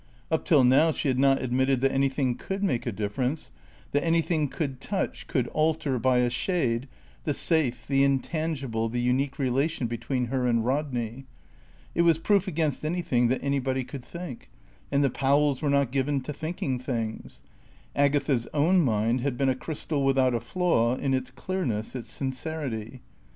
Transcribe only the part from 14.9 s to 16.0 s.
And the Powells were not